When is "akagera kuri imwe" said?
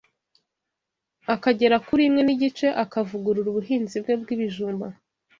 1.33-2.21